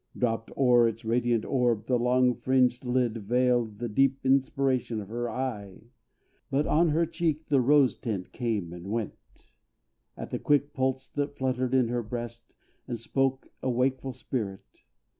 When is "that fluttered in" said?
11.09-11.89